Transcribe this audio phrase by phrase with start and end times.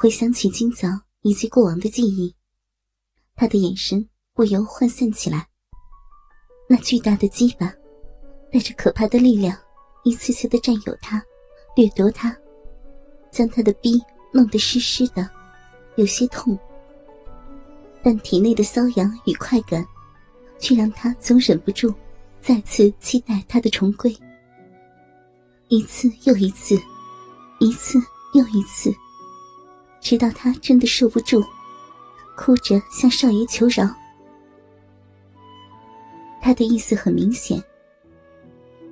[0.00, 0.86] 回想起今早
[1.22, 2.32] 以及过往的记忆，
[3.34, 5.48] 他的眼神不由涣散起来。
[6.68, 7.66] 那巨大的鸡巴，
[8.52, 9.58] 带着可怕的力量，
[10.04, 11.20] 一次次的占有他，
[11.74, 12.32] 掠夺他，
[13.32, 14.00] 将他的逼
[14.32, 15.28] 弄得湿湿的，
[15.96, 16.56] 有些痛。
[18.00, 19.84] 但体内的瘙痒与快感，
[20.60, 21.92] 却让他总忍不住，
[22.40, 24.16] 再次期待他的重归。
[25.66, 26.80] 一次又一次，
[27.58, 27.98] 一次
[28.34, 28.94] 又一次，
[30.00, 31.42] 直到他真的受不住，
[32.36, 33.88] 哭着向少爷求饶。
[36.40, 37.62] 他的意思很明显，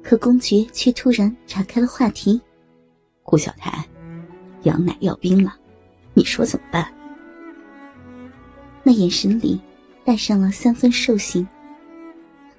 [0.03, 2.41] 可公爵却突然岔开了话题
[3.23, 3.85] ：“顾小台，
[4.65, 5.55] 羊奶要冰了，
[6.13, 6.93] 你说怎么办？”
[8.83, 9.61] 那眼神里
[10.05, 11.47] 带上了三分兽性，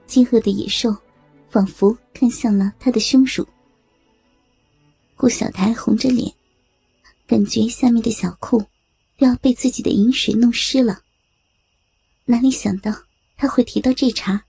[0.05, 0.95] 饥饿的野兽
[1.49, 3.45] 仿佛看向了他的胸乳。
[5.15, 6.31] 顾小台红着脸，
[7.27, 8.59] 感觉下面的小裤
[9.17, 11.03] 都要被自己的饮水弄湿了。
[12.25, 13.03] 哪里想到
[13.35, 14.45] 他会提到这茬，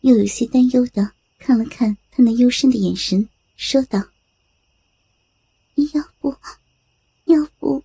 [0.00, 4.02] 又有些担忧的看了看他那幽深的眼神，说道
[5.94, 6.36] ：“要不，
[7.24, 7.84] 要不，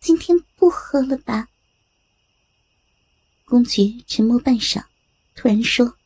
[0.00, 1.48] 今天不喝了吧？”
[3.46, 4.84] 公爵沉默半晌，
[5.34, 5.96] 突然说：“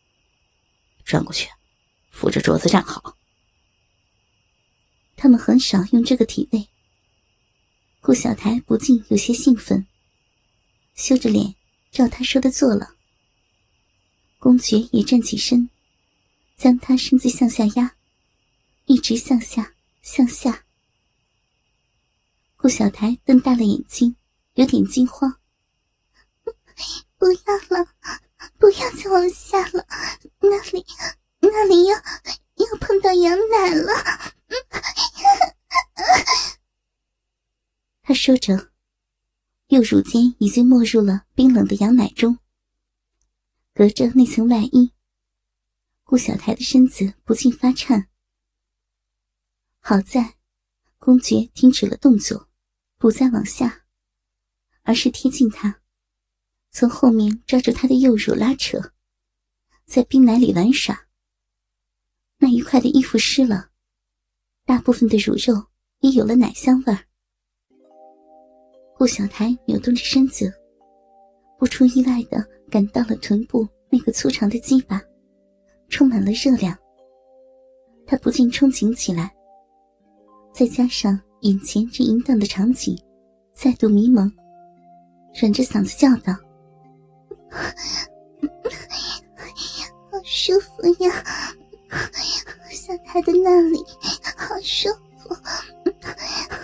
[1.05, 1.49] 转过去，
[2.11, 3.17] 扶着桌子站好。”
[5.17, 6.69] 他们很少用这个体位。
[8.03, 9.87] 顾小台不禁有些兴奋，
[10.97, 11.55] 羞着脸
[11.93, 12.97] 照他说的做了。
[14.41, 15.71] 公爵也站起身，
[16.57, 17.95] 将他身子向下压，
[18.87, 20.65] 一直向下向下。
[22.57, 24.17] 顾小台瞪大了眼睛，
[24.55, 25.37] 有点惊慌
[27.17, 27.87] ：“不要了，
[28.59, 29.87] 不要再往下了，
[30.41, 30.85] 那里
[31.39, 33.93] 那里要要碰到羊奶了。”
[38.05, 38.73] 他说着，
[39.69, 42.39] 右乳间已经没入了冰冷的羊奶中。
[43.73, 44.93] 隔着那层外衣，
[46.03, 48.09] 顾小台的身子不禁发颤。
[49.79, 50.35] 好在，
[50.99, 52.49] 公爵停止了动作，
[52.99, 53.85] 不再往下，
[54.83, 55.81] 而是贴近他，
[56.73, 58.93] 从后面抓住他的右乳拉扯，
[59.87, 61.07] 在冰奶里玩耍。
[62.39, 63.71] 那愉快的衣服湿了。
[64.65, 65.69] 大部分的乳肉
[66.01, 67.07] 也有了奶香味儿。
[69.03, 70.55] 顾小台扭动着身子，
[71.59, 75.03] 不出意外的感到了臀部那个粗长的鸡巴，
[75.89, 76.79] 充满了热量。
[78.07, 79.35] 他不禁憧憬起来。
[80.55, 82.97] 再加上眼前这淫荡的场景，
[83.53, 84.33] 再度迷蒙，
[85.35, 86.33] 忍着嗓子叫道
[90.13, 91.25] ：“好舒服呀！
[92.71, 93.85] 小台的那里。”
[94.39, 94.89] 好舒
[95.19, 95.35] 服，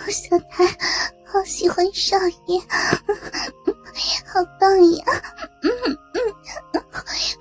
[0.09, 0.65] 小台
[1.31, 2.17] 好喜欢少
[2.47, 2.59] 爷，
[4.25, 5.05] 好棒呀！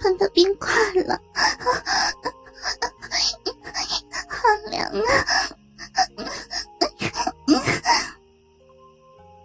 [0.01, 0.71] 碰到冰块
[1.05, 1.19] 了，
[4.29, 5.03] 好凉啊！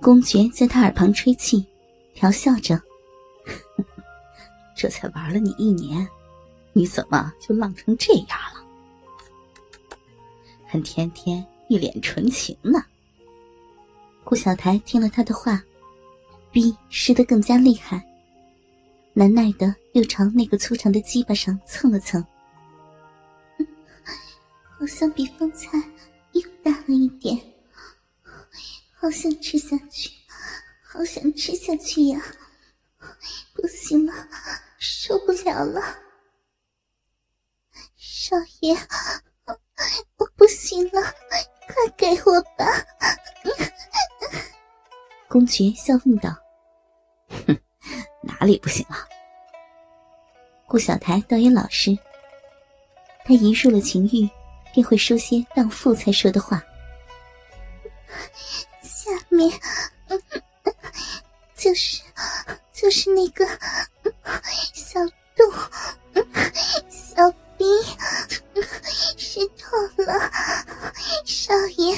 [0.01, 1.65] 公爵在他耳旁吹气，
[2.13, 2.79] 调笑着
[4.75, 6.05] ：“这才玩了你一年，
[6.73, 8.61] 你怎么就浪成这样了？”
[10.67, 12.83] 还天天一脸纯情呢。
[14.23, 15.61] 顾小台听了他的话，
[16.51, 18.03] 逼湿得更加厉害，
[19.13, 22.25] 难耐的又朝那个粗长的鸡巴上蹭了蹭，
[24.79, 25.77] 好像比方才
[26.31, 27.37] 又大了一点，
[28.93, 30.09] 好想吃下去，
[30.83, 32.21] 好想吃下去呀！
[33.53, 34.13] 不行了，
[34.79, 35.81] 受不了了，
[37.95, 38.75] 少爷。
[40.17, 41.01] 我不行了，
[41.67, 42.43] 快给我！
[45.33, 46.29] 公爵笑问道
[47.47, 47.57] ：“哼，
[48.21, 48.99] 哪里不行啊？”
[50.69, 51.97] 顾小台倒也老实，
[53.25, 54.29] 他一入了情欲，
[54.71, 56.63] 便会说些荡妇才说的话。
[58.83, 59.51] 下面
[61.55, 62.03] 就是
[62.71, 63.43] 就是那个
[64.71, 64.99] 小
[65.35, 65.51] 洞，
[66.91, 67.67] 小兵。
[69.17, 70.31] 湿透了，
[71.25, 71.95] 少爷，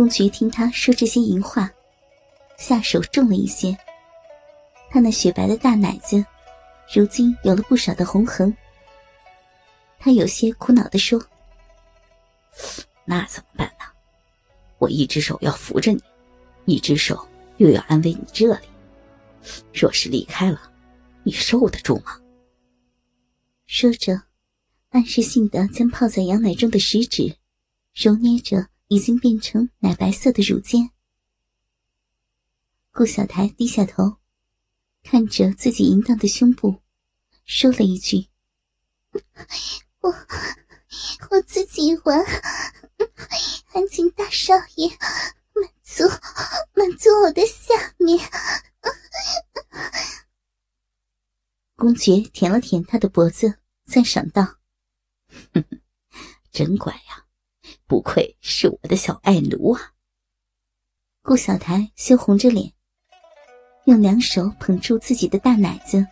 [0.00, 1.70] 公爵听他说这些淫话，
[2.56, 3.76] 下手重了一些。
[4.88, 6.24] 他那雪白的大奶子，
[6.90, 8.56] 如今有了不少的红痕。
[9.98, 11.22] 他有些苦恼的说
[13.04, 13.84] ：“那怎么办呢？”
[14.80, 16.02] 我一只手要扶着你，
[16.64, 18.68] 一只手又要安慰你这里，
[19.70, 20.72] 若是离开了，
[21.24, 22.18] 你受得住吗？
[23.66, 24.22] 说着，
[24.92, 27.36] 暗示性的将泡在羊奶中的食指
[27.92, 30.90] 揉捏着已经变成奶白色的乳尖。
[32.90, 34.16] 顾小台低下头，
[35.04, 36.82] 看着自己淫荡的胸部，
[37.44, 38.26] 说了一句
[40.02, 40.12] ：“我
[41.30, 42.20] 我自己玩，
[43.64, 44.88] 还请大少爷
[45.54, 46.02] 满足
[46.74, 48.18] 满足我的下面。”
[51.76, 54.42] 公爵舔了舔他的脖子，赞赏道
[55.54, 55.80] ：“哼哼，
[56.50, 57.24] 真乖呀，
[57.90, 59.80] 不愧是我的小爱奴啊。”
[61.22, 62.72] 顾小台羞红着脸，
[63.86, 66.06] 用两手捧住自己的大奶子，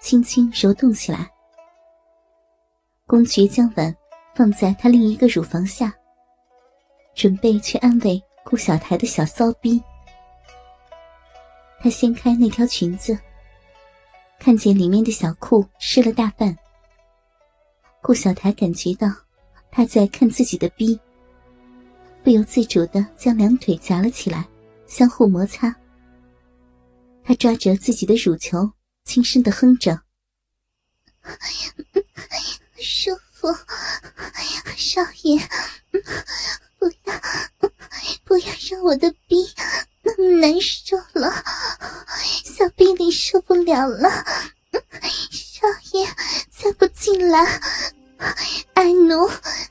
[0.00, 1.30] 轻轻揉动起来。
[3.06, 3.94] 公爵将碗
[4.34, 5.94] 放在他另一个乳房下，
[7.14, 9.78] 准备去安慰顾小台的小骚逼。
[11.80, 13.18] 他掀开那条裙子。
[14.38, 16.56] 看见里面的小裤湿了大半，
[18.02, 19.06] 顾小台感觉到
[19.76, 20.96] 他在看自己的逼，
[22.22, 24.46] 不由自主的将两腿夹了起来，
[24.86, 25.74] 相互摩擦。
[27.24, 28.70] 他抓着自己的乳球，
[29.04, 30.00] 轻声的哼着
[32.78, 33.48] ：“舒服，
[34.76, 35.40] 少爷，
[36.78, 37.20] 不要，
[38.22, 39.44] 不要让我的逼
[40.02, 41.42] 那么难受了。”
[42.46, 44.08] 小臂里受不了了，
[45.32, 46.06] 少爷
[46.48, 47.60] 再不进来，
[48.74, 49.28] 爱奴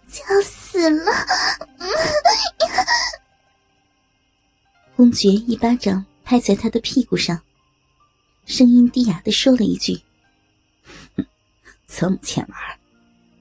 [0.09, 1.11] 就要死了。
[4.95, 7.41] 公爵一巴掌拍在他的屁股上，
[8.45, 9.99] 声音低哑的说了一句
[11.17, 11.25] ：“哼，
[11.87, 12.57] 这么欠玩，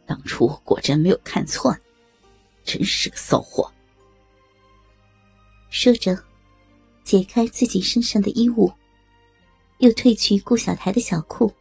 [0.07, 1.81] 当初果真没有看错你，
[2.65, 3.71] 真是个骚货。”
[5.71, 6.23] 说着，
[7.05, 8.73] 解开自己身上的衣物。
[9.79, 11.53] 又褪去顾小台的小裤，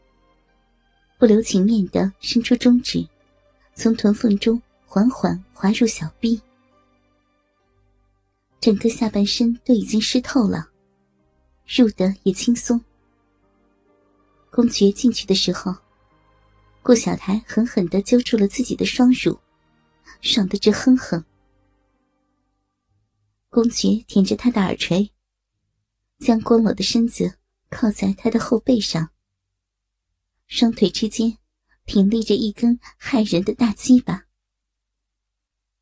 [1.17, 3.03] 不留情面的伸出中指，
[3.73, 6.41] 从臀缝中缓缓滑入小臂，
[8.59, 10.69] 整个下半身都已经湿透了，
[11.65, 12.79] 入得也轻松。
[14.49, 15.75] 公爵进去的时候，
[16.83, 19.39] 顾小台狠狠的揪住了自己的双乳，
[20.21, 21.23] 爽得直哼哼。
[23.49, 25.11] 公爵舔着他的耳垂，
[26.19, 27.35] 将光裸的身子。
[27.73, 29.11] 靠在他的后背上，
[30.47, 31.37] 双腿之间
[31.85, 34.23] 挺立着一根骇人的大鸡巴。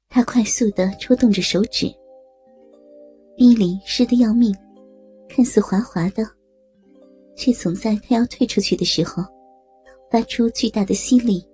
[0.07, 1.87] 他快速的抽动着手指，
[3.37, 4.55] 逼里湿得要命，
[5.29, 6.23] 看似滑滑的，
[7.37, 9.23] 却总在他要退出去的时候，
[10.09, 11.47] 发出巨大的吸力。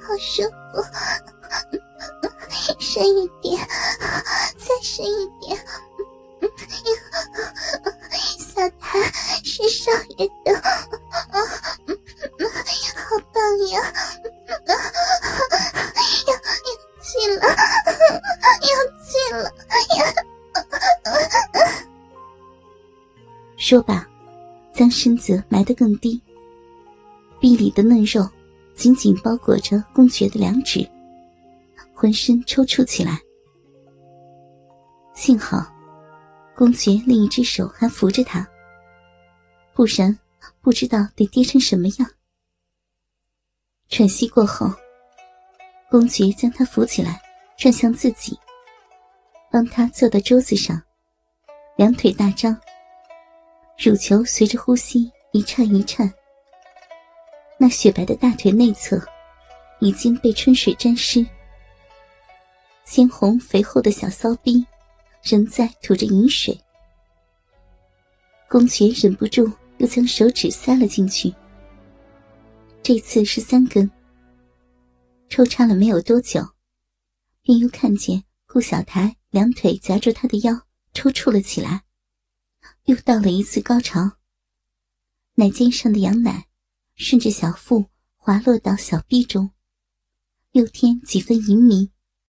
[0.00, 0.80] 好舒服，
[2.80, 3.58] 深一点。
[4.58, 5.45] 再深一点，
[23.56, 24.06] 说罢，
[24.72, 26.20] 将身子埋得更低，
[27.40, 28.28] 臂里的嫩肉
[28.74, 30.86] 紧紧包裹着公爵的两指，
[31.94, 33.18] 浑身抽搐起来。
[35.14, 35.66] 幸好，
[36.54, 38.46] 公爵另一只手还扶着他，
[39.72, 40.16] 不然
[40.60, 42.10] 不知道得跌成什么样。
[43.88, 44.70] 喘息过后，
[45.90, 47.22] 公爵将他扶起来，
[47.56, 48.38] 转向自己，
[49.50, 50.82] 帮他坐到桌子上，
[51.76, 52.54] 两腿大张，
[53.78, 56.12] 乳球随着呼吸一颤一颤。
[57.58, 59.00] 那雪白的大腿内侧
[59.80, 61.24] 已经被春水沾湿，
[62.84, 64.64] 鲜红肥厚的小骚逼。
[65.28, 66.56] 仍在吐着饮水，
[68.48, 71.34] 公爵忍不住又将手指塞了进去。
[72.80, 73.90] 这次是三根。
[75.28, 76.46] 抽插了没有多久，
[77.42, 80.54] 便又看见顾小台两腿夹住他的腰，
[80.94, 81.82] 抽搐了起来，
[82.84, 84.18] 又到了一次高潮。
[85.34, 86.46] 奶尖上的羊奶
[86.94, 89.50] 顺着小腹滑落到小臂中，
[90.52, 91.90] 又添几分淫迷。